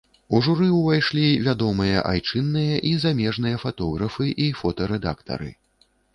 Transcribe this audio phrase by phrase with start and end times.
[0.35, 5.49] У журы ўвайшлі вядомыя айчынныя і замежныя фатографы і фотарэдактары.